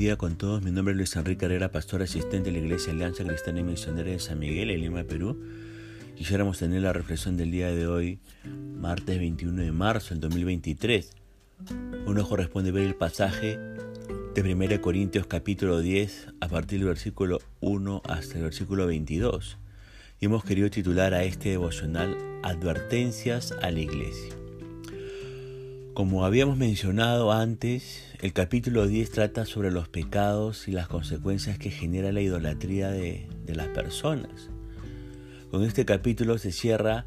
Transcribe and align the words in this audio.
día 0.00 0.16
con 0.16 0.36
todos. 0.36 0.62
Mi 0.62 0.70
nombre 0.70 0.92
es 0.92 0.96
Luis 0.96 1.14
Enrique 1.16 1.44
Herrera, 1.44 1.70
pastor 1.70 2.00
asistente 2.00 2.50
de 2.50 2.52
la 2.52 2.64
Iglesia 2.64 2.90
Alianza 2.90 3.22
Cristiana 3.22 3.60
y 3.60 3.64
Misionera 3.64 4.10
de 4.10 4.18
San 4.18 4.38
Miguel, 4.38 4.70
en 4.70 4.80
Lima, 4.80 5.04
Perú. 5.04 5.38
Quisiéramos 6.16 6.58
tener 6.58 6.80
la 6.80 6.94
reflexión 6.94 7.36
del 7.36 7.50
día 7.50 7.70
de 7.70 7.86
hoy, 7.86 8.18
martes 8.46 9.18
21 9.18 9.60
de 9.60 9.72
marzo 9.72 10.14
del 10.14 10.20
2023. 10.20 11.10
Uno 12.06 12.26
corresponde 12.26 12.72
ver 12.72 12.86
el 12.86 12.94
pasaje 12.94 13.58
de 14.34 14.40
1 14.40 14.80
Corintios 14.80 15.26
capítulo 15.26 15.80
10 15.80 16.28
a 16.40 16.48
partir 16.48 16.78
del 16.78 16.88
versículo 16.88 17.38
1 17.60 18.00
hasta 18.08 18.38
el 18.38 18.44
versículo 18.44 18.86
22. 18.86 19.58
Y 20.18 20.24
hemos 20.24 20.44
querido 20.44 20.70
titular 20.70 21.12
a 21.12 21.24
este 21.24 21.50
devocional 21.50 22.16
Advertencias 22.42 23.52
a 23.60 23.70
la 23.70 23.80
Iglesia. 23.80 24.39
Como 25.94 26.24
habíamos 26.24 26.56
mencionado 26.56 27.32
antes, 27.32 28.04
el 28.20 28.32
capítulo 28.32 28.86
10 28.86 29.10
trata 29.10 29.44
sobre 29.44 29.72
los 29.72 29.88
pecados 29.88 30.68
y 30.68 30.70
las 30.70 30.86
consecuencias 30.86 31.58
que 31.58 31.72
genera 31.72 32.12
la 32.12 32.20
idolatría 32.20 32.90
de, 32.90 33.26
las 33.48 33.66
personas. 33.68 34.50
Con 35.50 35.64
este 35.64 35.84
capítulo 35.84 36.38
se 36.38 36.52
cierra 36.52 37.06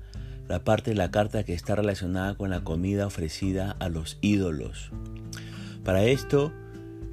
la 0.49 0.65
parte 0.65 0.91
de 0.91 0.97
la 0.97 1.11
carta 1.11 1.45
que 1.45 1.53
está 1.53 1.75
relacionada 1.75 2.35
con 2.35 2.49
la 2.49 2.65
comida 2.65 3.07
ofrecida 3.07 3.71
a 3.79 3.87
los 3.87 4.17
ídolos. 4.19 4.91
Para 5.85 6.03
esto, 6.03 6.51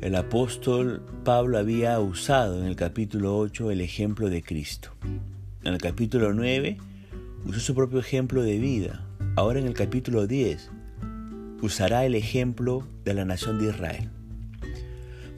el 0.00 0.16
apóstol 0.16 1.06
Pablo 1.22 1.56
había 1.56 2.00
usado 2.00 2.58
en 2.58 2.64
el 2.64 2.74
capítulo 2.74 3.38
8 3.38 3.70
el 3.70 3.80
ejemplo 3.80 4.28
de 4.28 4.42
Cristo. 4.42 4.90
En 5.62 5.72
el 5.74 5.80
capítulo 5.80 6.34
9 6.34 6.78
usó 7.46 7.60
su 7.60 7.76
propio 7.76 8.00
ejemplo 8.00 8.42
de 8.42 8.58
vida. 8.58 9.06
Ahora 9.36 9.60
en 9.60 9.68
el 9.68 9.74
capítulo 9.74 10.26
10 10.26 10.79
usará 11.62 12.04
el 12.04 12.14
ejemplo 12.14 12.86
de 13.04 13.14
la 13.14 13.24
nación 13.24 13.58
de 13.58 13.70
Israel. 13.70 14.10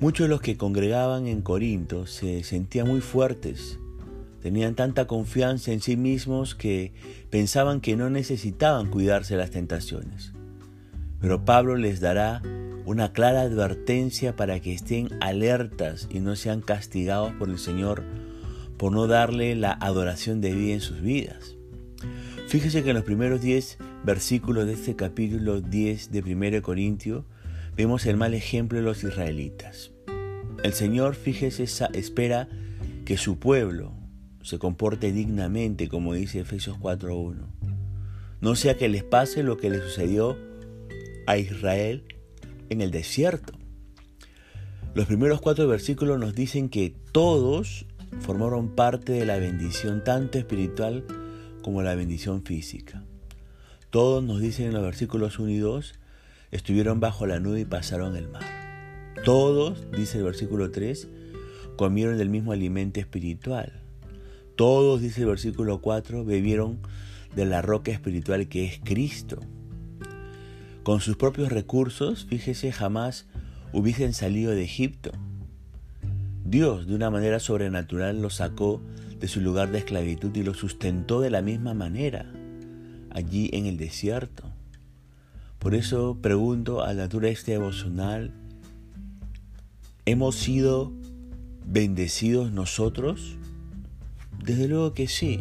Muchos 0.01 0.25
de 0.25 0.29
los 0.29 0.41
que 0.41 0.57
congregaban 0.57 1.27
en 1.27 1.43
Corinto 1.43 2.07
se 2.07 2.43
sentían 2.43 2.89
muy 2.89 3.01
fuertes, 3.01 3.79
tenían 4.43 4.75
tanta 4.75 5.07
confianza 5.07 5.73
en 5.73 5.81
sí 5.81 5.97
mismos 5.97 6.55
que 6.55 6.93
pensaban 7.31 7.81
que 7.81 7.97
no 7.97 8.11
necesitaban 8.11 8.91
cuidarse 8.91 9.37
las 9.37 9.51
tentaciones. 9.51 10.33
Pero 11.21 11.45
Pablo 11.45 11.77
les 11.77 12.01
dará 12.01 12.43
una 12.85 13.13
clara 13.13 13.43
advertencia 13.43 14.35
para 14.35 14.59
que 14.59 14.75
estén 14.75 15.09
alertas 15.21 16.09
y 16.11 16.19
no 16.19 16.35
sean 16.35 16.61
castigados 16.61 17.33
por 17.35 17.49
el 17.49 17.59
Señor 17.59 18.03
por 18.77 18.91
no 18.91 19.07
darle 19.07 19.55
la 19.55 19.73
adoración 19.73 20.41
debida 20.41 20.75
en 20.75 20.81
sus 20.81 21.01
vidas. 21.01 21.55
Fíjese 22.49 22.83
que 22.83 22.91
en 22.91 22.97
los 22.97 23.05
primeros 23.05 23.41
10 23.41 23.79
versículos 24.05 24.67
de 24.67 24.73
este 24.73 24.97
capítulo 24.97 25.61
10 25.61 26.11
de 26.11 26.21
1 26.21 26.63
Corintio 26.63 27.25
vemos 27.77 28.05
el 28.07 28.17
mal 28.17 28.35
ejemplo 28.35 28.79
de 28.79 28.85
los 28.85 29.05
israelitas. 29.05 29.93
El 30.65 30.73
Señor, 30.73 31.15
fíjese, 31.15 31.65
espera 31.95 32.49
que 33.05 33.17
su 33.17 33.39
pueblo 33.39 33.93
se 34.43 34.59
comporte 34.59 35.13
dignamente, 35.13 35.89
como 35.89 36.15
dice 36.15 36.41
Efesios 36.41 36.79
4.1. 36.79 37.47
No 38.41 38.57
sea 38.57 38.77
que 38.77 38.89
les 38.89 39.05
pase 39.05 39.45
lo 39.45 39.57
que 39.57 39.71
le 39.71 39.81
sucedió 39.81 40.37
a 41.27 41.37
Israel 41.37 42.05
en 42.71 42.81
el 42.81 42.91
desierto. 42.91 43.53
Los 44.95 45.07
primeros 45.07 45.41
cuatro 45.41 45.69
versículos 45.69 46.19
nos 46.19 46.35
dicen 46.35 46.69
que 46.69 46.95
todos 47.13 47.87
formaron 48.21 48.75
parte 48.75 49.13
de 49.13 49.25
la 49.25 49.39
bendición 49.39 50.03
tanto 50.05 50.39
espiritual 50.39 51.05
como 51.63 51.83
la 51.83 51.95
bendición 51.95 52.43
física. 52.45 53.05
Todos 53.93 54.25
nos 54.25 54.41
dicen 54.41 54.69
en 54.69 54.73
los 54.73 54.83
versículos 54.83 55.39
1 55.39 55.51
y 55.51 55.59
2, 55.59 55.97
estuvieron 56.51 56.99
bajo 56.99 57.27
la 57.27 57.41
nube 57.41 57.61
y 57.61 57.65
pasaron 57.67 58.17
el 58.17 58.27
mar. 58.27 58.43
Todos, 59.23 59.91
dice 59.91 60.17
el 60.17 60.25
versículo 60.25 60.71
3, 60.71 61.09
comieron 61.77 62.17
del 62.17 62.31
mismo 62.31 62.53
alimento 62.53 63.01
espiritual. 63.01 63.83
Todos, 64.57 65.03
dice 65.03 65.21
el 65.21 65.27
versículo 65.27 65.83
4, 65.83 66.25
bebieron 66.25 66.79
de 67.37 67.45
la 67.45 67.61
roca 67.61 67.93
espiritual 67.93 68.49
que 68.49 68.65
es 68.65 68.81
Cristo. 68.83 69.41
Con 70.85 71.03
sus 71.03 71.19
propios 71.19 71.53
recursos, 71.53 72.25
fíjese, 72.25 72.73
jamás 72.73 73.27
hubiesen 73.75 74.15
salido 74.15 74.53
de 74.53 74.65
Egipto. 74.65 75.11
Dios, 76.47 76.87
de 76.87 76.95
una 76.95 77.11
manera 77.11 77.41
sobrenatural, 77.41 78.23
los 78.23 78.37
sacó 78.37 78.81
de 79.19 79.29
su 79.29 79.43
lugar 79.43 79.71
de 79.71 79.81
esclavitud 79.81 80.35
y 80.35 80.45
lo 80.45 80.55
sustentó 80.55 81.21
de 81.21 81.29
la 81.29 81.43
misma 81.43 81.75
manera 81.75 82.33
allí 83.15 83.51
en 83.53 83.67
el 83.67 83.77
desierto. 83.77 84.45
Por 85.59 85.75
eso 85.75 86.19
pregunto 86.21 86.83
a 86.83 86.93
la 86.93 87.05
este 87.05 87.53
devocional, 87.53 88.33
¿hemos 90.07 90.35
sido 90.35 90.93
bendecidos 91.65 92.51
nosotros? 92.51 93.37
Desde 94.45 94.67
luego 94.67 94.93
que 94.93 95.07
sí. 95.07 95.41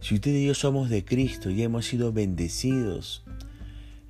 Si 0.00 0.14
usted 0.14 0.34
y 0.34 0.46
yo 0.46 0.54
somos 0.54 0.88
de 0.88 1.04
Cristo 1.04 1.50
y 1.50 1.62
hemos 1.62 1.84
sido 1.84 2.12
bendecidos 2.12 3.22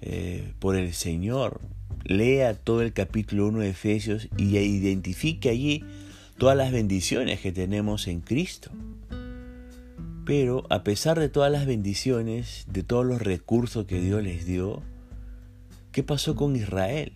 eh, 0.00 0.52
por 0.60 0.76
el 0.76 0.94
Señor, 0.94 1.60
lea 2.04 2.54
todo 2.54 2.82
el 2.82 2.92
capítulo 2.92 3.48
1 3.48 3.58
de 3.60 3.70
Efesios 3.70 4.28
y 4.36 4.56
identifique 4.56 5.48
allí 5.48 5.84
todas 6.38 6.56
las 6.56 6.70
bendiciones 6.70 7.40
que 7.40 7.50
tenemos 7.50 8.06
en 8.06 8.20
Cristo. 8.20 8.70
Pero 10.30 10.64
a 10.70 10.84
pesar 10.84 11.18
de 11.18 11.28
todas 11.28 11.50
las 11.50 11.66
bendiciones, 11.66 12.64
de 12.70 12.84
todos 12.84 13.04
los 13.04 13.20
recursos 13.20 13.86
que 13.86 14.00
Dios 14.00 14.22
les 14.22 14.46
dio, 14.46 14.80
¿qué 15.90 16.04
pasó 16.04 16.36
con 16.36 16.54
Israel? 16.54 17.14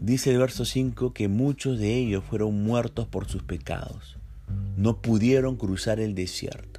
Dice 0.00 0.30
el 0.30 0.38
verso 0.38 0.64
5 0.64 1.12
que 1.12 1.26
muchos 1.26 1.80
de 1.80 1.96
ellos 1.96 2.22
fueron 2.22 2.62
muertos 2.62 3.08
por 3.08 3.26
sus 3.26 3.42
pecados. 3.42 4.18
No 4.76 5.02
pudieron 5.02 5.56
cruzar 5.56 5.98
el 5.98 6.14
desierto. 6.14 6.78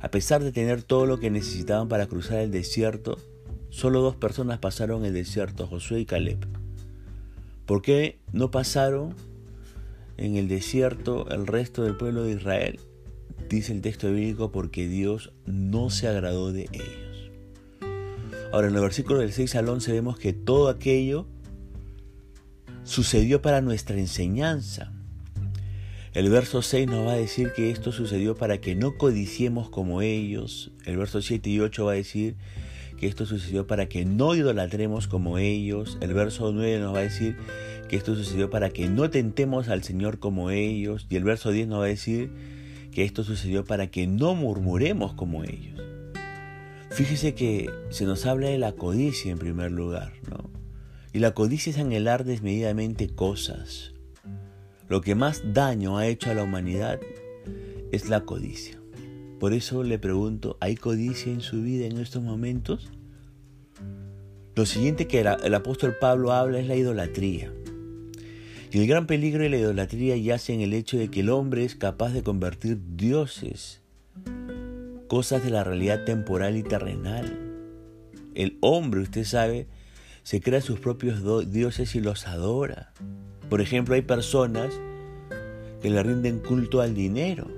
A 0.00 0.10
pesar 0.10 0.42
de 0.42 0.50
tener 0.50 0.82
todo 0.82 1.04
lo 1.04 1.20
que 1.20 1.30
necesitaban 1.30 1.88
para 1.88 2.06
cruzar 2.06 2.38
el 2.38 2.50
desierto, 2.50 3.18
solo 3.68 4.00
dos 4.00 4.16
personas 4.16 4.60
pasaron 4.60 5.04
el 5.04 5.12
desierto, 5.12 5.66
Josué 5.66 6.00
y 6.00 6.06
Caleb. 6.06 6.46
¿Por 7.66 7.82
qué 7.82 8.18
no 8.32 8.50
pasaron 8.50 9.14
en 10.16 10.36
el 10.36 10.48
desierto 10.48 11.28
el 11.28 11.46
resto 11.46 11.84
del 11.84 11.98
pueblo 11.98 12.22
de 12.22 12.32
Israel, 12.32 12.80
dice 13.48 13.72
el 13.72 13.80
texto 13.80 14.10
bíblico, 14.12 14.50
porque 14.52 14.88
Dios 14.88 15.32
no 15.46 15.90
se 15.90 16.08
agradó 16.08 16.52
de 16.52 16.68
ellos. 16.72 17.30
Ahora 18.52 18.68
en 18.68 18.74
el 18.74 18.80
versículo 18.80 19.20
del 19.20 19.32
6 19.32 19.54
al 19.56 19.68
11 19.68 19.92
vemos 19.92 20.18
que 20.18 20.32
todo 20.32 20.68
aquello 20.68 21.26
sucedió 22.84 23.42
para 23.42 23.60
nuestra 23.60 23.98
enseñanza. 23.98 24.92
El 26.14 26.30
verso 26.30 26.62
6 26.62 26.86
nos 26.86 27.06
va 27.06 27.12
a 27.12 27.16
decir 27.16 27.52
que 27.54 27.70
esto 27.70 27.92
sucedió 27.92 28.36
para 28.36 28.58
que 28.58 28.74
no 28.74 28.96
codiciemos 28.96 29.68
como 29.68 30.00
ellos. 30.00 30.72
El 30.86 30.96
verso 30.96 31.20
7 31.20 31.50
y 31.50 31.60
8 31.60 31.84
va 31.84 31.92
a 31.92 31.96
decir 31.96 32.36
que 32.96 33.06
esto 33.06 33.26
sucedió 33.26 33.66
para 33.66 33.90
que 33.90 34.06
no 34.06 34.34
idolatremos 34.34 35.08
como 35.08 35.36
ellos. 35.36 35.98
El 36.00 36.14
verso 36.14 36.52
9 36.52 36.78
nos 36.78 36.94
va 36.94 37.00
a 37.00 37.02
decir 37.02 37.36
que 37.88 37.96
esto 37.96 38.14
sucedió 38.14 38.48
para 38.48 38.70
que 38.70 38.88
no 38.88 39.10
tentemos 39.10 39.68
al 39.68 39.82
Señor 39.82 40.18
como 40.18 40.50
ellos. 40.50 41.06
Y 41.10 41.16
el 41.16 41.24
verso 41.24 41.50
10 41.50 41.68
nos 41.68 41.80
va 41.80 41.84
a 41.84 41.88
decir 41.88 42.30
que 42.96 43.04
esto 43.04 43.24
sucedió 43.24 43.62
para 43.66 43.88
que 43.88 44.06
no 44.06 44.34
murmuremos 44.34 45.12
como 45.12 45.44
ellos. 45.44 45.78
Fíjese 46.88 47.34
que 47.34 47.68
se 47.90 48.06
nos 48.06 48.24
habla 48.24 48.48
de 48.48 48.56
la 48.56 48.72
codicia 48.72 49.30
en 49.30 49.36
primer 49.36 49.70
lugar, 49.70 50.14
¿no? 50.30 50.48
Y 51.12 51.18
la 51.18 51.32
codicia 51.32 51.68
es 51.68 51.78
anhelar 51.78 52.24
desmedidamente 52.24 53.14
cosas. 53.14 53.92
Lo 54.88 55.02
que 55.02 55.14
más 55.14 55.42
daño 55.52 55.98
ha 55.98 56.06
hecho 56.06 56.30
a 56.30 56.34
la 56.34 56.42
humanidad 56.42 56.98
es 57.92 58.08
la 58.08 58.22
codicia. 58.22 58.80
Por 59.40 59.52
eso 59.52 59.82
le 59.82 59.98
pregunto, 59.98 60.56
¿hay 60.60 60.74
codicia 60.74 61.30
en 61.30 61.42
su 61.42 61.60
vida 61.60 61.84
en 61.84 61.98
estos 61.98 62.22
momentos? 62.22 62.90
Lo 64.54 64.64
siguiente 64.64 65.06
que 65.06 65.20
el, 65.20 65.54
apóstol 65.54 65.96
Pablo 66.00 66.32
habla 66.32 66.60
es 66.60 66.66
la 66.66 66.76
idolatría. 66.76 67.52
El 68.76 68.86
gran 68.86 69.06
peligro 69.06 69.42
de 69.42 69.48
la 69.48 69.56
idolatría 69.56 70.18
yace 70.18 70.52
en 70.52 70.60
el 70.60 70.74
hecho 70.74 70.98
de 70.98 71.08
que 71.08 71.20
el 71.20 71.30
hombre 71.30 71.64
es 71.64 71.76
capaz 71.76 72.10
de 72.10 72.22
convertir 72.22 72.78
dioses, 72.94 73.80
cosas 75.08 75.42
de 75.42 75.48
la 75.48 75.64
realidad 75.64 76.04
temporal 76.04 76.58
y 76.58 76.62
terrenal. 76.62 77.38
El 78.34 78.58
hombre, 78.60 79.00
usted 79.00 79.24
sabe, 79.24 79.66
se 80.24 80.42
crea 80.42 80.60
sus 80.60 80.78
propios 80.78 81.22
dioses 81.50 81.94
y 81.94 82.00
los 82.00 82.26
adora. 82.26 82.92
Por 83.48 83.62
ejemplo, 83.62 83.94
hay 83.94 84.02
personas 84.02 84.78
que 85.80 85.88
le 85.88 86.02
rinden 86.02 86.40
culto 86.40 86.82
al 86.82 86.94
dinero 86.94 87.48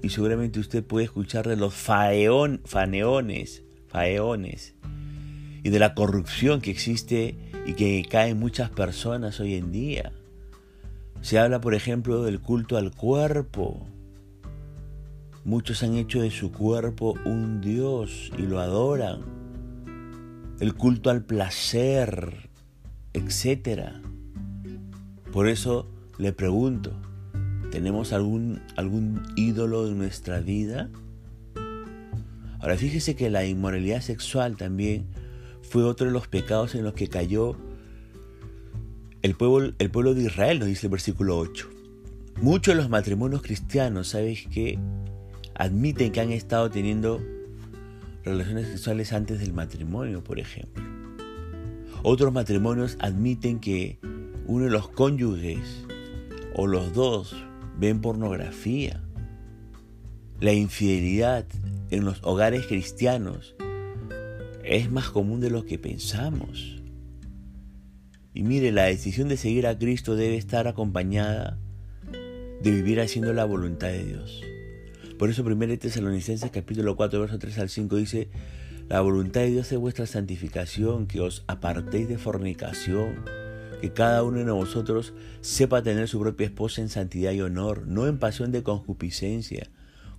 y 0.00 0.10
seguramente 0.10 0.60
usted 0.60 0.84
puede 0.84 1.06
escuchar 1.06 1.48
de 1.48 1.56
los 1.56 1.74
faeón, 1.74 2.60
faneones, 2.66 3.64
faeones 3.88 4.76
y 5.64 5.70
de 5.70 5.78
la 5.80 5.96
corrupción 5.96 6.60
que 6.60 6.70
existe 6.70 7.36
y 7.66 7.74
que 7.74 8.04
cae 8.08 8.30
en 8.30 8.38
muchas 8.38 8.70
personas 8.70 9.40
hoy 9.40 9.54
en 9.54 9.72
día. 9.72 10.12
Se 11.22 11.38
habla, 11.38 11.60
por 11.60 11.74
ejemplo, 11.74 12.22
del 12.22 12.40
culto 12.40 12.76
al 12.76 12.90
cuerpo. 12.90 13.86
Muchos 15.44 15.82
han 15.82 15.94
hecho 15.94 16.20
de 16.20 16.30
su 16.30 16.52
cuerpo 16.52 17.14
un 17.24 17.60
Dios 17.60 18.30
y 18.38 18.42
lo 18.42 18.60
adoran. 18.60 19.22
El 20.60 20.74
culto 20.74 21.10
al 21.10 21.24
placer, 21.24 22.50
etc. 23.12 23.92
Por 25.32 25.48
eso 25.48 25.88
le 26.18 26.32
pregunto, 26.32 26.92
¿tenemos 27.70 28.12
algún, 28.12 28.60
algún 28.76 29.22
ídolo 29.36 29.88
en 29.88 29.98
nuestra 29.98 30.40
vida? 30.40 30.90
Ahora 32.60 32.76
fíjese 32.76 33.16
que 33.16 33.30
la 33.30 33.44
inmoralidad 33.44 34.00
sexual 34.00 34.56
también 34.56 35.06
fue 35.68 35.84
otro 35.84 36.06
de 36.06 36.12
los 36.12 36.28
pecados 36.28 36.74
en 36.74 36.84
los 36.84 36.94
que 36.94 37.08
cayó 37.08 37.56
el 39.22 39.34
pueblo, 39.34 39.72
el 39.78 39.90
pueblo 39.90 40.14
de 40.14 40.24
Israel, 40.24 40.58
nos 40.58 40.68
dice 40.68 40.86
el 40.86 40.90
versículo 40.90 41.38
8. 41.38 41.70
Muchos 42.42 42.74
de 42.74 42.80
los 42.80 42.90
matrimonios 42.90 43.42
cristianos, 43.42 44.08
¿sabes 44.08 44.46
qué? 44.52 44.78
Admiten 45.54 46.12
que 46.12 46.20
han 46.20 46.32
estado 46.32 46.70
teniendo 46.70 47.22
relaciones 48.24 48.68
sexuales 48.68 49.12
antes 49.12 49.40
del 49.40 49.52
matrimonio, 49.52 50.22
por 50.22 50.38
ejemplo. 50.38 50.82
Otros 52.02 52.32
matrimonios 52.32 52.96
admiten 53.00 53.60
que 53.60 53.98
uno 54.46 54.66
de 54.66 54.70
los 54.70 54.88
cónyuges 54.88 55.86
o 56.54 56.66
los 56.66 56.92
dos 56.92 57.34
ven 57.78 58.00
pornografía. 58.00 59.00
La 60.40 60.52
infidelidad 60.52 61.46
en 61.90 62.04
los 62.04 62.18
hogares 62.22 62.66
cristianos 62.66 63.53
es 64.66 64.90
más 64.90 65.10
común 65.10 65.40
de 65.40 65.50
lo 65.50 65.64
que 65.64 65.78
pensamos. 65.78 66.82
Y 68.32 68.42
mire, 68.42 68.72
la 68.72 68.84
decisión 68.84 69.28
de 69.28 69.36
seguir 69.36 69.66
a 69.66 69.78
Cristo 69.78 70.16
debe 70.16 70.36
estar 70.36 70.66
acompañada 70.66 71.58
de 72.62 72.70
vivir 72.70 73.00
haciendo 73.00 73.32
la 73.32 73.44
voluntad 73.44 73.88
de 73.88 74.04
Dios. 74.04 74.42
Por 75.18 75.30
eso 75.30 75.44
1 75.44 75.78
Tesalonicenses 75.78 76.50
capítulo 76.50 76.96
4, 76.96 77.20
verso 77.20 77.38
3 77.38 77.58
al 77.58 77.68
5 77.68 77.96
dice, 77.96 78.28
la 78.88 79.00
voluntad 79.00 79.42
de 79.42 79.50
Dios 79.50 79.70
es 79.70 79.78
vuestra 79.78 80.06
santificación, 80.06 81.06
que 81.06 81.20
os 81.20 81.44
apartéis 81.46 82.08
de 82.08 82.18
fornicación, 82.18 83.24
que 83.80 83.92
cada 83.92 84.22
uno 84.22 84.38
de 84.38 84.50
vosotros 84.50 85.14
sepa 85.40 85.82
tener 85.82 86.08
su 86.08 86.18
propia 86.18 86.46
esposa 86.46 86.80
en 86.80 86.88
santidad 86.88 87.32
y 87.32 87.40
honor, 87.40 87.86
no 87.86 88.06
en 88.06 88.18
pasión 88.18 88.50
de 88.50 88.62
concupiscencia, 88.62 89.70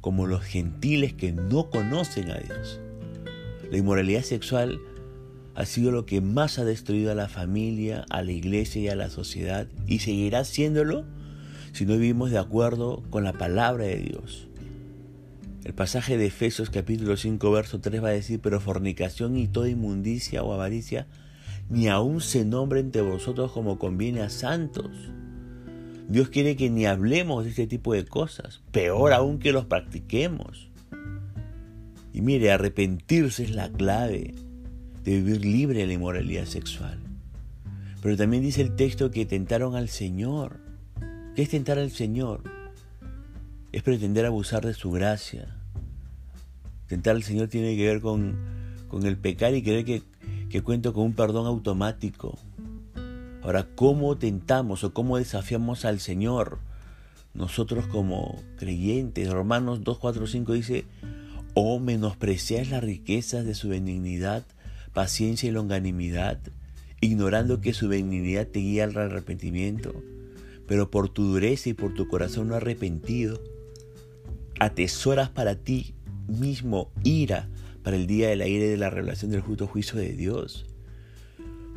como 0.02 0.26
los 0.28 0.44
gentiles 0.44 1.14
que 1.14 1.34
no 1.34 1.70
conocen 1.70 2.32
a 2.32 2.38
Dios. 2.38 2.80
La 3.76 3.80
inmoralidad 3.80 4.22
sexual 4.22 4.80
ha 5.54 5.66
sido 5.66 5.92
lo 5.92 6.06
que 6.06 6.22
más 6.22 6.60
ha 6.60 6.64
destruido 6.64 7.12
a 7.12 7.14
la 7.14 7.28
familia, 7.28 8.06
a 8.10 8.22
la 8.22 8.32
iglesia 8.32 8.82
y 8.82 8.88
a 8.88 8.96
la 8.96 9.10
sociedad, 9.10 9.68
y 9.86 10.00
seguirá 10.00 10.46
siéndolo 10.46 11.04
si 11.74 11.86
no 11.86 11.96
vivimos 11.98 12.32
de 12.32 12.38
acuerdo 12.38 13.04
con 13.10 13.26
la 13.26 13.34
palabra 13.34 13.84
de 13.84 13.98
Dios. 13.98 14.48
El 15.66 15.74
pasaje 15.74 16.18
de 16.18 16.28
Efesios 16.28 16.70
capítulo 16.70 17.18
5 17.18 17.52
verso 17.52 17.82
3 17.82 18.02
va 18.02 18.08
a 18.08 18.12
decir, 18.12 18.40
pero 18.40 18.62
fornicación 18.62 19.36
y 19.36 19.50
toda 19.50 19.68
inmundicia 19.68 20.42
o 20.42 20.54
avaricia 20.54 21.08
ni 21.70 21.90
aun 21.90 22.22
se 22.22 22.46
nombre 22.46 22.80
entre 22.80 23.02
vosotros 23.02 23.52
como 23.52 23.78
conviene 23.78 24.22
a 24.22 24.30
santos. 24.30 24.90
Dios 26.08 26.30
quiere 26.30 26.56
que 26.56 26.70
ni 26.70 26.86
hablemos 26.86 27.44
de 27.44 27.50
este 27.50 27.68
tipo 27.68 27.92
de 27.92 28.06
cosas, 28.06 28.62
peor 28.72 29.12
aún 29.12 29.38
que 29.38 29.52
los 29.52 29.66
practiquemos. 29.66 30.70
Y 32.16 32.22
mire, 32.22 32.50
arrepentirse 32.50 33.44
es 33.44 33.54
la 33.54 33.70
clave 33.70 34.34
de 35.04 35.22
vivir 35.22 35.46
libre 35.46 35.80
de 35.80 35.88
la 35.88 35.94
inmoralidad 35.96 36.46
sexual. 36.46 36.98
Pero 38.02 38.16
también 38.16 38.42
dice 38.42 38.62
el 38.62 38.78
texto 38.78 39.12
que 39.12 39.26
tentaron 39.26 39.76
al 39.76 39.90
Señor. 39.90 40.62
¿Qué 41.36 41.42
es 41.42 41.50
tentar 41.50 41.78
al 41.78 41.92
Señor? 41.92 42.42
Es 43.74 43.84
pretender 43.84 44.26
abusar 44.26 44.66
de 44.66 44.74
su 44.74 44.92
gracia. 44.92 45.58
Tentar 46.88 47.18
al 47.18 47.24
Señor 47.24 47.50
tiene 47.50 47.76
que 47.76 47.86
ver 47.86 48.00
con, 48.00 48.38
con 48.88 49.06
el 49.06 49.18
pecar 49.18 49.54
y 49.54 49.62
creer 49.62 49.84
que, 49.84 50.02
que 50.50 50.62
cuento 50.62 50.94
con 50.94 51.04
un 51.08 51.16
perdón 51.16 51.48
automático. 51.48 52.40
Ahora, 53.44 53.68
¿cómo 53.76 54.18
tentamos 54.18 54.86
o 54.86 54.94
cómo 54.94 55.18
desafiamos 55.18 55.84
al 55.84 56.00
Señor? 56.00 56.60
Nosotros 57.34 57.88
como 57.88 58.42
creyentes, 58.56 59.30
Romanos 59.30 59.84
2, 59.84 59.98
4, 59.98 60.28
5 60.28 60.54
dice, 60.54 60.86
o 61.56 61.80
menospreciáis 61.80 62.70
las 62.70 62.84
riquezas 62.84 63.46
de 63.46 63.56
su 63.56 63.70
benignidad, 63.70 64.46
paciencia 64.94 65.50
y 65.50 65.52
longanimidad, 65.52 66.40
ignorando 67.02 67.62
que 67.62 67.74
su 67.74 67.88
benignidad 67.88 68.48
te 68.48 68.60
guía 68.60 68.84
al 68.84 68.98
arrepentimiento, 68.98 70.04
pero 70.68 70.92
por 70.92 71.10
tu 71.10 71.24
dureza 71.24 71.70
y 71.70 71.74
por 71.74 71.94
tu 71.94 72.08
corazón 72.08 72.50
no 72.50 72.56
arrepentido, 72.56 73.42
atesoras 74.60 75.30
para 75.30 75.56
ti 75.56 75.96
mismo 76.28 76.92
ira 77.04 77.50
para 77.84 77.96
el 77.96 78.06
día 78.06 78.30
del 78.30 78.42
aire 78.42 78.68
de 78.68 78.78
la 78.78 78.90
revelación 78.90 79.32
del 79.32 79.42
justo 79.42 79.66
juicio 79.66 79.98
de 79.98 80.14
Dios. 80.14 80.66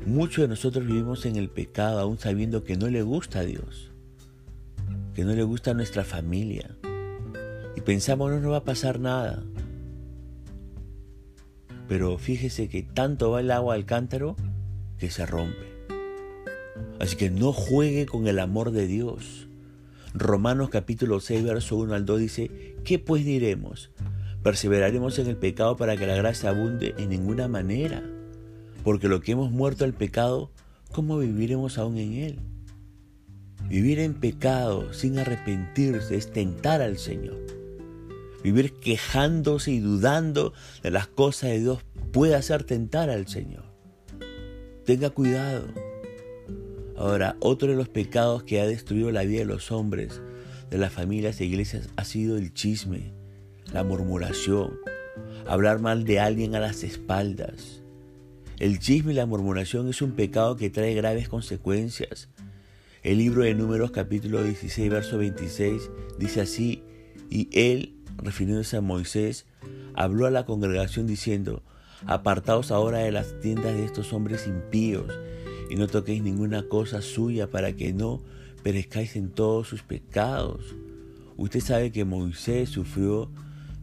Muchos 0.06 0.42
de 0.42 0.48
nosotros 0.48 0.86
vivimos 0.86 1.24
en 1.26 1.36
el 1.36 1.50
pecado 1.50 2.00
aún 2.00 2.18
sabiendo 2.18 2.64
que 2.64 2.76
no 2.76 2.88
le 2.88 3.02
gusta 3.02 3.40
a 3.40 3.44
Dios, 3.44 3.90
que 5.14 5.24
no 5.24 5.34
le 5.34 5.42
gusta 5.42 5.72
a 5.72 5.74
nuestra 5.74 6.04
familia. 6.04 6.70
Y 7.76 7.80
pensamos 7.82 8.30
no 8.30 8.40
nos 8.40 8.52
va 8.52 8.58
a 8.58 8.64
pasar 8.64 8.98
nada. 8.98 9.44
Pero 11.88 12.18
fíjese 12.18 12.68
que 12.68 12.82
tanto 12.82 13.30
va 13.30 13.40
el 13.40 13.50
agua 13.50 13.74
al 13.74 13.86
cántaro 13.86 14.36
que 14.98 15.10
se 15.10 15.24
rompe. 15.24 15.78
Así 17.00 17.16
que 17.16 17.30
no 17.30 17.52
juegue 17.52 18.06
con 18.06 18.26
el 18.26 18.38
amor 18.38 18.72
de 18.72 18.86
Dios. 18.86 19.48
Romanos 20.14 20.68
capítulo 20.68 21.20
6, 21.20 21.44
verso 21.44 21.76
1 21.76 21.94
al 21.94 22.04
2 22.04 22.20
dice, 22.20 22.76
¿qué 22.84 22.98
pues 22.98 23.24
diremos? 23.24 23.90
¿Perseveraremos 24.42 25.18
en 25.18 25.28
el 25.28 25.36
pecado 25.36 25.76
para 25.76 25.96
que 25.96 26.06
la 26.06 26.16
gracia 26.16 26.50
abunde? 26.50 26.94
En 26.98 27.10
ninguna 27.10 27.48
manera. 27.48 28.02
Porque 28.84 29.08
lo 29.08 29.20
que 29.20 29.32
hemos 29.32 29.50
muerto 29.50 29.84
al 29.84 29.94
pecado, 29.94 30.50
¿cómo 30.92 31.18
viviremos 31.18 31.78
aún 31.78 31.98
en 31.98 32.12
él? 32.14 32.38
Vivir 33.68 33.98
en 33.98 34.14
pecado 34.14 34.92
sin 34.92 35.18
arrepentirse 35.18 36.16
es 36.16 36.32
tentar 36.32 36.80
al 36.80 36.98
Señor. 36.98 37.57
Vivir 38.42 38.74
quejándose 38.74 39.72
y 39.72 39.80
dudando 39.80 40.52
de 40.82 40.90
las 40.90 41.06
cosas 41.08 41.50
de 41.50 41.60
Dios 41.60 41.78
puede 42.12 42.34
hacer 42.34 42.64
tentar 42.64 43.10
al 43.10 43.26
Señor. 43.26 43.64
Tenga 44.84 45.10
cuidado. 45.10 45.66
Ahora, 46.96 47.36
otro 47.40 47.68
de 47.68 47.76
los 47.76 47.88
pecados 47.88 48.42
que 48.42 48.60
ha 48.60 48.66
destruido 48.66 49.10
la 49.12 49.22
vida 49.22 49.40
de 49.40 49.44
los 49.44 49.70
hombres, 49.70 50.20
de 50.70 50.78
las 50.78 50.92
familias 50.92 51.40
e 51.40 51.44
iglesias, 51.44 51.88
ha 51.96 52.04
sido 52.04 52.36
el 52.36 52.52
chisme, 52.52 53.12
la 53.72 53.84
murmuración, 53.84 54.78
hablar 55.46 55.80
mal 55.80 56.04
de 56.04 56.20
alguien 56.20 56.54
a 56.54 56.60
las 56.60 56.82
espaldas. 56.82 57.82
El 58.58 58.80
chisme 58.80 59.12
y 59.12 59.16
la 59.16 59.26
murmuración 59.26 59.88
es 59.88 60.02
un 60.02 60.12
pecado 60.12 60.56
que 60.56 60.70
trae 60.70 60.94
graves 60.94 61.28
consecuencias. 61.28 62.28
El 63.02 63.18
libro 63.18 63.42
de 63.42 63.54
Números 63.54 63.92
capítulo 63.92 64.42
16, 64.42 64.90
verso 64.90 65.18
26 65.18 65.90
dice 66.18 66.40
así, 66.40 66.82
y 67.30 67.48
él 67.52 67.97
refiriéndose 68.18 68.76
a 68.76 68.80
Moisés, 68.80 69.46
habló 69.94 70.26
a 70.26 70.30
la 70.30 70.44
congregación 70.44 71.06
diciendo, 71.06 71.62
apartaos 72.06 72.70
ahora 72.70 72.98
de 72.98 73.12
las 73.12 73.40
tiendas 73.40 73.74
de 73.74 73.84
estos 73.84 74.12
hombres 74.12 74.46
impíos 74.46 75.12
y 75.70 75.76
no 75.76 75.86
toquéis 75.86 76.22
ninguna 76.22 76.68
cosa 76.68 77.02
suya 77.02 77.50
para 77.50 77.72
que 77.74 77.92
no 77.92 78.22
perezcáis 78.62 79.16
en 79.16 79.30
todos 79.30 79.68
sus 79.68 79.82
pecados. 79.82 80.76
Usted 81.36 81.60
sabe 81.60 81.92
que 81.92 82.04
Moisés 82.04 82.68
sufrió 82.68 83.30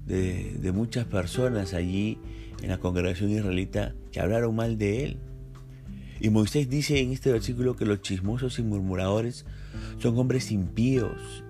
de, 0.05 0.57
de 0.59 0.71
muchas 0.71 1.05
personas 1.05 1.73
allí 1.73 2.17
en 2.61 2.69
la 2.69 2.79
congregación 2.79 3.31
israelita 3.31 3.95
que 4.11 4.19
hablaron 4.19 4.55
mal 4.55 4.77
de 4.77 5.05
él. 5.05 5.17
Y 6.19 6.29
Moisés 6.29 6.69
dice 6.69 6.99
en 6.99 7.11
este 7.11 7.31
versículo 7.31 7.75
que 7.75 7.85
los 7.85 8.01
chismosos 8.01 8.59
y 8.59 8.63
murmuradores 8.63 9.45
son 9.99 10.17
hombres 10.17 10.51
impíos 10.51 11.43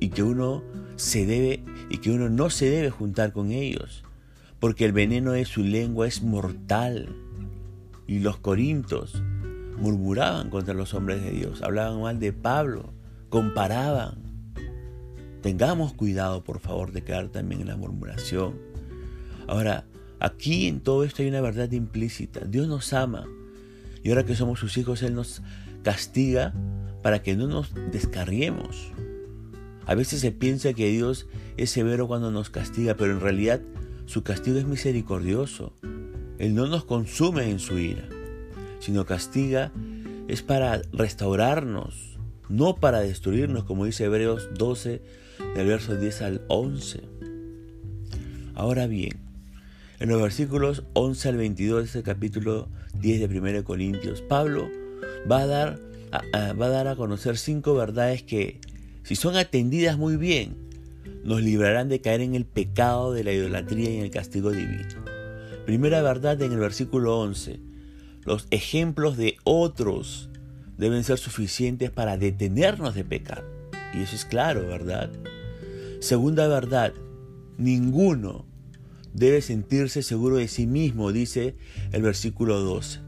y 0.00 0.08
que 0.08 0.22
uno 0.22 0.62
se 0.96 1.26
debe 1.26 1.62
y 1.90 1.98
que 1.98 2.10
uno 2.10 2.28
no 2.28 2.50
se 2.50 2.70
debe 2.70 2.90
juntar 2.90 3.32
con 3.32 3.50
ellos, 3.50 4.04
porque 4.60 4.84
el 4.84 4.92
veneno 4.92 5.32
de 5.32 5.44
su 5.44 5.62
lengua 5.62 6.06
es 6.06 6.22
mortal. 6.22 7.16
Y 8.06 8.20
los 8.20 8.38
corintos 8.38 9.22
murmuraban 9.78 10.50
contra 10.50 10.74
los 10.74 10.94
hombres 10.94 11.22
de 11.22 11.30
Dios, 11.30 11.62
hablaban 11.62 12.00
mal 12.00 12.20
de 12.20 12.32
Pablo, 12.32 12.92
comparaban. 13.28 14.22
Tengamos 15.42 15.92
cuidado, 15.92 16.42
por 16.44 16.60
favor, 16.60 16.92
de 16.92 17.02
quedar 17.02 17.28
también 17.28 17.62
en 17.62 17.68
la 17.68 17.76
murmuración. 17.76 18.54
Ahora, 19.46 19.84
aquí 20.20 20.68
en 20.68 20.80
todo 20.80 21.04
esto 21.04 21.22
hay 21.22 21.28
una 21.28 21.40
verdad 21.40 21.70
implícita. 21.72 22.40
Dios 22.40 22.66
nos 22.68 22.92
ama. 22.92 23.26
Y 24.02 24.10
ahora 24.10 24.24
que 24.24 24.36
somos 24.36 24.58
sus 24.58 24.76
hijos, 24.78 25.02
Él 25.02 25.14
nos 25.14 25.42
castiga 25.82 26.54
para 27.02 27.22
que 27.22 27.36
no 27.36 27.46
nos 27.46 27.74
descarriemos. 27.92 28.90
A 29.86 29.94
veces 29.94 30.20
se 30.20 30.32
piensa 30.32 30.72
que 30.72 30.88
Dios 30.88 31.26
es 31.56 31.70
severo 31.70 32.06
cuando 32.06 32.30
nos 32.30 32.50
castiga, 32.50 32.94
pero 32.94 33.12
en 33.12 33.20
realidad 33.20 33.60
su 34.06 34.22
castigo 34.22 34.58
es 34.58 34.66
misericordioso. 34.66 35.72
Él 36.38 36.54
no 36.54 36.66
nos 36.66 36.84
consume 36.84 37.50
en 37.50 37.58
su 37.58 37.78
ira, 37.78 38.08
sino 38.80 39.06
castiga 39.06 39.72
es 40.28 40.42
para 40.42 40.82
restaurarnos, 40.92 42.18
no 42.48 42.76
para 42.76 43.00
destruirnos, 43.00 43.64
como 43.64 43.84
dice 43.84 44.04
Hebreos 44.04 44.48
12, 44.56 45.02
del 45.54 45.66
verso 45.66 45.96
10 45.96 46.22
al 46.22 46.42
11. 46.48 47.02
Ahora 48.54 48.86
bien, 48.86 49.12
en 50.00 50.08
los 50.08 50.20
versículos 50.20 50.84
11 50.94 51.28
al 51.28 51.36
22 51.36 51.78
de 51.80 51.86
este 51.86 52.02
capítulo 52.02 52.68
10 53.00 53.28
de 53.28 53.38
1 53.38 53.64
Corintios, 53.64 54.22
Pablo 54.22 54.68
va 55.30 55.40
a 55.40 55.46
dar 55.46 55.80
va 56.12 56.66
a 56.66 56.68
dar 56.68 56.86
a 56.86 56.94
conocer 56.94 57.36
cinco 57.36 57.74
verdades 57.74 58.22
que, 58.22 58.60
si 59.04 59.16
son 59.16 59.36
atendidas 59.36 59.98
muy 59.98 60.16
bien, 60.16 60.56
nos 61.24 61.42
librarán 61.42 61.88
de 61.88 62.00
caer 62.00 62.22
en 62.22 62.34
el 62.34 62.46
pecado 62.46 63.12
de 63.12 63.22
la 63.22 63.32
idolatría 63.32 63.90
y 63.90 63.98
en 63.98 64.04
el 64.04 64.10
castigo 64.10 64.50
divino. 64.50 65.04
Primera 65.66 66.02
verdad 66.02 66.40
en 66.42 66.52
el 66.52 66.58
versículo 66.58 67.20
11. 67.20 67.60
Los 68.24 68.46
ejemplos 68.50 69.18
de 69.18 69.36
otros 69.44 70.30
deben 70.78 71.04
ser 71.04 71.18
suficientes 71.18 71.90
para 71.90 72.16
detenernos 72.16 72.94
de 72.94 73.04
pecar. 73.04 73.44
Y 73.92 74.02
eso 74.02 74.16
es 74.16 74.24
claro, 74.24 74.66
¿verdad? 74.66 75.10
Segunda 76.00 76.48
verdad, 76.48 76.94
ninguno 77.58 78.46
debe 79.12 79.42
sentirse 79.42 80.02
seguro 80.02 80.36
de 80.36 80.48
sí 80.48 80.66
mismo, 80.66 81.12
dice 81.12 81.56
el 81.92 82.00
versículo 82.00 82.60
12. 82.60 83.00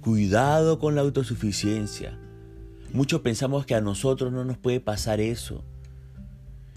Cuidado 0.00 0.78
con 0.78 0.94
la 0.94 1.00
autosuficiencia. 1.00 2.18
Muchos 2.94 3.22
pensamos 3.22 3.66
que 3.66 3.74
a 3.74 3.80
nosotros 3.80 4.32
no 4.32 4.44
nos 4.44 4.56
puede 4.56 4.78
pasar 4.78 5.18
eso. 5.18 5.64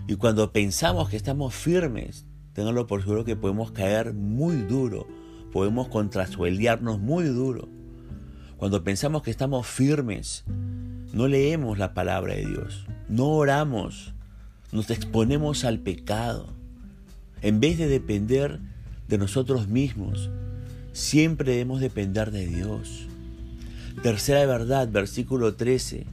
Y 0.08 0.16
cuando 0.16 0.52
pensamos 0.52 1.10
que 1.10 1.16
estamos 1.16 1.54
firmes, 1.54 2.26
tenganlo 2.54 2.88
por 2.88 3.02
seguro 3.02 3.24
que 3.24 3.36
podemos 3.36 3.70
caer 3.70 4.16
muy 4.16 4.56
duro, 4.56 5.06
podemos 5.54 5.90
contrasuelearnos 5.90 7.00
muy 7.00 7.26
duro. 7.26 7.70
Cuando 8.58 8.84
pensamos 8.84 9.22
que 9.22 9.30
estamos 9.30 9.68
firmes, 9.68 10.44
no 11.14 11.28
leemos 11.28 11.78
la 11.78 11.94
palabra 11.94 12.34
de 12.34 12.48
Dios, 12.48 12.88
no 13.08 13.28
oramos, 13.28 14.16
nos 14.72 14.90
exponemos 14.90 15.66
al 15.66 15.78
pecado. 15.78 16.48
En 17.44 17.60
vez 17.60 17.78
de 17.78 17.88
depender 17.88 18.60
de 19.08 19.20
nosotros 19.20 19.68
mismos, 19.68 20.32
siempre 20.94 21.52
debemos 21.52 21.80
depender 21.80 22.32
de 22.32 22.48
Dios. 22.48 23.07
Tercera 24.02 24.46
verdad, 24.46 24.88
versículo 24.90 25.56
13. 25.56 26.06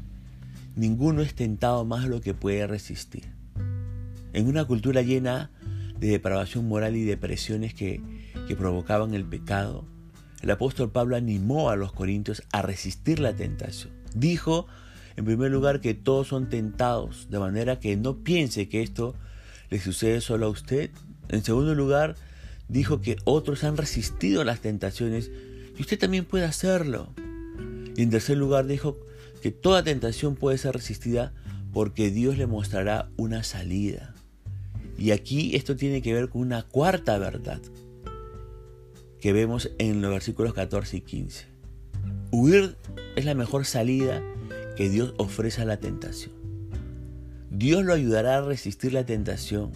Ninguno 0.74 1.20
es 1.20 1.34
tentado 1.34 1.84
más 1.84 2.08
lo 2.08 2.22
que 2.22 2.32
puede 2.32 2.66
resistir. 2.66 3.24
En 4.32 4.48
una 4.48 4.64
cultura 4.64 5.02
llena 5.02 5.50
de 6.00 6.08
depravación 6.08 6.66
moral 6.66 6.96
y 6.96 7.04
depresiones 7.04 7.74
que, 7.74 8.00
que 8.48 8.56
provocaban 8.56 9.12
el 9.12 9.26
pecado, 9.26 9.84
el 10.40 10.50
apóstol 10.50 10.92
Pablo 10.92 11.14
animó 11.14 11.68
a 11.68 11.76
los 11.76 11.92
corintios 11.92 12.42
a 12.52 12.62
resistir 12.62 13.20
la 13.20 13.34
tentación. 13.34 13.92
Dijo, 14.14 14.66
en 15.16 15.26
primer 15.26 15.50
lugar, 15.50 15.82
que 15.82 15.92
todos 15.92 16.28
son 16.28 16.48
tentados, 16.48 17.28
de 17.28 17.38
manera 17.38 17.80
que 17.80 17.96
no 17.96 18.16
piense 18.24 18.68
que 18.68 18.82
esto 18.82 19.14
le 19.68 19.78
sucede 19.78 20.22
solo 20.22 20.46
a 20.46 20.50
usted. 20.50 20.90
En 21.28 21.44
segundo 21.44 21.74
lugar, 21.74 22.16
dijo 22.66 23.02
que 23.02 23.16
otros 23.24 23.62
han 23.62 23.76
resistido 23.76 24.42
las 24.42 24.60
tentaciones 24.60 25.30
y 25.76 25.82
usted 25.82 25.98
también 25.98 26.24
puede 26.24 26.46
hacerlo. 26.46 27.12
Y 27.96 28.02
en 28.02 28.10
tercer 28.10 28.36
lugar, 28.36 28.66
dijo 28.66 28.98
que 29.42 29.50
toda 29.50 29.84
tentación 29.84 30.36
puede 30.36 30.58
ser 30.58 30.74
resistida 30.74 31.32
porque 31.72 32.10
Dios 32.10 32.38
le 32.38 32.46
mostrará 32.46 33.10
una 33.16 33.42
salida. 33.42 34.14
Y 34.96 35.10
aquí 35.10 35.56
esto 35.56 35.76
tiene 35.76 36.02
que 36.02 36.14
ver 36.14 36.28
con 36.28 36.42
una 36.42 36.62
cuarta 36.62 37.18
verdad, 37.18 37.60
que 39.20 39.32
vemos 39.32 39.70
en 39.78 40.00
los 40.00 40.10
versículos 40.10 40.54
14 40.54 40.98
y 40.98 41.00
15. 41.00 41.46
Huir 42.30 42.76
es 43.16 43.24
la 43.24 43.34
mejor 43.34 43.64
salida 43.64 44.22
que 44.76 44.88
Dios 44.88 45.14
ofrece 45.18 45.62
a 45.62 45.64
la 45.64 45.78
tentación. 45.78 46.32
Dios 47.50 47.84
lo 47.84 47.92
ayudará 47.92 48.38
a 48.38 48.40
resistir 48.42 48.92
la 48.92 49.06
tentación, 49.06 49.72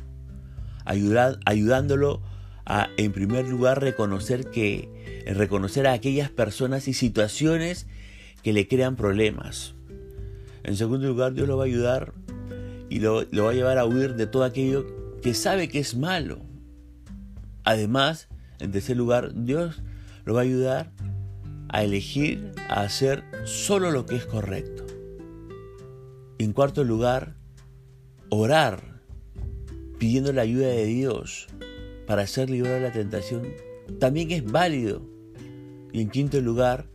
ayudándolo 0.84 2.22
a, 2.64 2.88
en 2.96 3.12
primer 3.12 3.48
lugar, 3.48 3.80
reconocer 3.80 4.50
que, 4.50 5.24
reconocer 5.26 5.86
a 5.86 5.92
aquellas 5.92 6.30
personas 6.30 6.88
y 6.88 6.92
situaciones 6.92 7.86
que 8.48 8.54
le 8.54 8.66
crean 8.66 8.96
problemas. 8.96 9.74
En 10.64 10.74
segundo 10.74 11.06
lugar, 11.06 11.34
Dios 11.34 11.46
lo 11.46 11.58
va 11.58 11.64
a 11.64 11.66
ayudar 11.66 12.14
y 12.88 12.98
lo, 12.98 13.16
va 13.16 13.50
a 13.50 13.52
llevar 13.52 13.76
a 13.76 13.84
huir 13.84 14.14
de 14.14 14.26
todo 14.26 14.42
aquello 14.42 14.86
que 15.20 15.34
sabe 15.34 15.68
que 15.68 15.80
es 15.80 15.94
malo. 15.94 16.40
Además, 17.64 18.28
en 18.58 18.72
tercer 18.72 18.96
lugar, 18.96 19.34
Dios 19.34 19.82
lo 20.24 20.32
va 20.32 20.40
a 20.40 20.44
ayudar 20.44 20.92
a 21.68 21.84
elegir 21.84 22.52
a 22.70 22.80
hacer 22.80 23.22
solo 23.44 23.90
lo 23.90 24.06
que 24.06 24.16
es 24.16 24.24
correcto. 24.24 24.86
En 26.38 26.54
cuarto 26.54 26.84
lugar, 26.84 27.34
orar 28.30 29.02
pidiendo 29.98 30.32
la 30.32 30.40
ayuda 30.40 30.68
de 30.68 30.86
Dios 30.86 31.48
para 32.06 32.26
ser 32.26 32.48
librado 32.48 32.76
de 32.76 32.80
la 32.80 32.92
tentación 32.92 33.42
también 34.00 34.30
es 34.30 34.50
válido. 34.50 35.02
Y 35.92 36.00
en 36.00 36.08
quinto 36.08 36.40
lugar, 36.40 36.88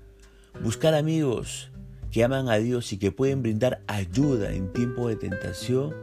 buscar 0.61 0.93
amigos 0.93 1.71
que 2.11 2.23
aman 2.23 2.49
a 2.49 2.57
Dios 2.57 2.93
y 2.93 2.97
que 2.97 3.11
pueden 3.11 3.41
brindar 3.41 3.81
ayuda 3.87 4.53
en 4.53 4.71
tiempo 4.71 5.07
de 5.07 5.15
tentación 5.15 5.93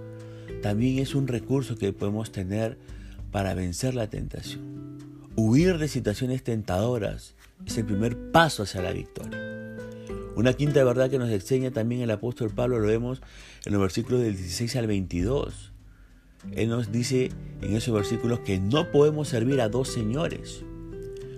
también 0.63 0.99
es 0.99 1.15
un 1.15 1.29
recurso 1.29 1.77
que 1.77 1.93
podemos 1.93 2.33
tener 2.33 2.77
para 3.31 3.55
vencer 3.55 3.95
la 3.95 4.09
tentación. 4.11 4.99
Huir 5.37 5.79
de 5.79 5.89
situaciones 5.89 6.43
tentadoras 6.43 7.35
es 7.65 7.79
el 7.79 7.87
primer 7.87 8.31
paso 8.33 8.65
hacia 8.65 8.83
la 8.83 8.93
victoria. 8.93 9.39
Una 10.37 10.53
quinta 10.53 10.83
verdad 10.85 11.11
que 11.11 11.19
nos 11.19 11.31
enseña 11.31 11.71
también 11.71 12.03
el 12.03 12.11
apóstol 12.11 12.51
Pablo 12.51 12.79
lo 12.79 12.87
vemos 12.87 13.23
en 13.65 13.73
los 13.73 13.81
versículos 13.81 14.21
del 14.21 14.37
16 14.37 14.77
al 14.77 14.87
22. 14.87 15.73
Él 16.53 16.69
nos 16.69 16.91
dice 16.91 17.31
en 17.63 17.77
esos 17.77 17.95
versículos 17.95 18.41
que 18.41 18.59
no 18.59 18.91
podemos 18.91 19.29
servir 19.29 19.61
a 19.61 19.69
dos 19.69 19.89
señores. 19.89 20.63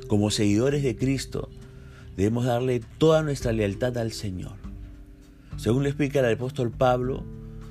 Como 0.09 0.31
seguidores 0.31 0.83
de 0.83 0.97
Cristo, 0.97 1.49
debemos 2.17 2.45
darle 2.45 2.81
toda 2.99 3.23
nuestra 3.23 3.53
lealtad 3.53 3.97
al 3.99 4.13
Señor. 4.13 4.57
Según 5.57 5.83
le 5.83 5.91
explica 5.91 6.21
el 6.21 6.35
apóstol 6.35 6.71
Pablo, 6.71 7.25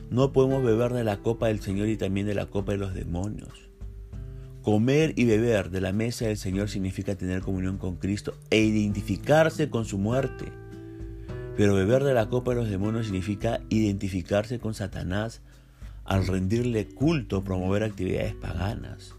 no 0.10 0.32
podemos 0.34 0.64
beber 0.64 0.94
de 0.94 1.04
la 1.04 1.18
copa 1.18 1.48
del 1.48 1.62
Señor 1.62 1.88
y 1.88 1.98
también 1.98 2.28
de 2.28 2.36
la 2.36 2.46
copa 2.46 2.74
de 2.74 2.78
los 2.78 2.94
demonios. 2.94 3.72
Comer 4.62 5.14
y 5.16 5.26
beber 5.26 5.72
de 5.72 5.82
la 5.82 5.92
mesa 5.92 6.26
del 6.26 6.38
Señor 6.38 6.70
significa 6.70 7.16
tener 7.16 7.42
comunión 7.42 7.78
con 7.78 7.96
Cristo 7.96 8.36
e 8.50 8.60
identificarse 8.60 9.70
con 9.70 9.86
su 9.86 9.98
muerte. 9.98 10.52
Pero 11.58 11.74
beber 11.74 12.04
de 12.04 12.14
la 12.14 12.30
copa 12.30 12.52
de 12.52 12.58
los 12.58 12.70
demonios 12.70 13.08
significa 13.08 13.62
identificarse 13.70 14.60
con 14.60 14.74
Satanás 14.74 15.42
al 16.06 16.28
rendirle 16.28 16.88
culto, 16.88 17.44
promover 17.44 17.84
actividades 17.84 18.36
paganas. 18.36 19.16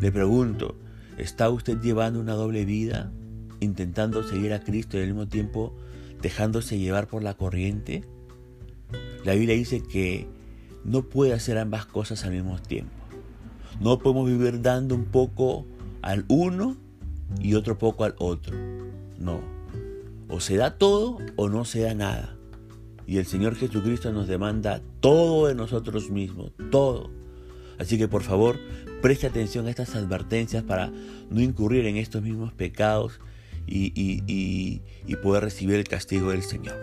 Le 0.00 0.12
pregunto, 0.12 0.76
¿está 1.16 1.48
usted 1.48 1.80
llevando 1.80 2.20
una 2.20 2.34
doble 2.34 2.64
vida, 2.64 3.12
intentando 3.60 4.22
seguir 4.22 4.52
a 4.52 4.60
Cristo 4.60 4.96
y 4.98 5.02
al 5.02 5.08
mismo 5.08 5.28
tiempo 5.28 5.74
dejándose 6.20 6.78
llevar 6.78 7.06
por 7.06 7.22
la 7.22 7.34
corriente? 7.34 8.04
La 9.24 9.34
Biblia 9.34 9.54
dice 9.54 9.82
que 9.82 10.26
no 10.84 11.02
puede 11.02 11.32
hacer 11.32 11.58
ambas 11.58 11.86
cosas 11.86 12.24
al 12.24 12.32
mismo 12.32 12.58
tiempo. 12.58 12.92
No 13.80 13.98
podemos 13.98 14.28
vivir 14.28 14.62
dando 14.62 14.94
un 14.94 15.04
poco 15.04 15.66
al 16.02 16.24
uno 16.28 16.76
y 17.40 17.54
otro 17.54 17.78
poco 17.78 18.04
al 18.04 18.14
otro. 18.18 18.56
No. 19.18 19.40
O 20.28 20.40
se 20.40 20.56
da 20.56 20.78
todo 20.78 21.18
o 21.36 21.48
no 21.48 21.64
se 21.64 21.80
da 21.80 21.94
nada. 21.94 22.36
Y 23.06 23.18
el 23.18 23.26
Señor 23.26 23.56
Jesucristo 23.56 24.12
nos 24.12 24.28
demanda 24.28 24.80
todo 25.00 25.48
de 25.48 25.54
nosotros 25.54 26.10
mismos, 26.10 26.52
todo. 26.70 27.10
Así 27.78 27.98
que 27.98 28.08
por 28.08 28.22
favor, 28.22 28.58
preste 29.02 29.26
atención 29.26 29.66
a 29.66 29.70
estas 29.70 29.96
advertencias 29.96 30.62
para 30.62 30.92
no 31.30 31.40
incurrir 31.40 31.86
en 31.86 31.96
estos 31.96 32.22
mismos 32.22 32.52
pecados 32.52 33.20
y, 33.70 34.80
y 35.06 35.16
poder 35.16 35.44
recibir 35.44 35.76
el 35.76 35.84
castigo 35.84 36.30
del 36.30 36.42
Señor. 36.42 36.76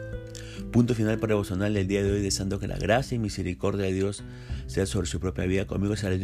Punto 0.72 0.96
final 0.96 1.20
para 1.20 1.32
devocional 1.34 1.74
del 1.74 1.88
día 1.88 2.03
de 2.03 2.12
hoy, 2.12 2.22
deseando 2.22 2.60
que 2.60 2.67
la 2.67 2.77
gracia 2.77 3.15
y 3.15 3.20
misericordia 3.20 3.86
de 3.86 3.94
Dios 3.94 4.24
sea 4.67 4.86
sobre 4.86 5.08
su 5.08 5.20
propia 5.20 5.46
vida. 5.46 5.65
Conmigo 5.65 5.96
será 5.96 6.15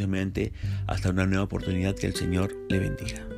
hasta 0.87 1.09
una 1.09 1.25
nueva 1.25 1.43
oportunidad 1.43 1.95
que 1.95 2.07
el 2.07 2.15
Señor 2.15 2.55
le 2.69 2.79
bendiga. 2.79 3.32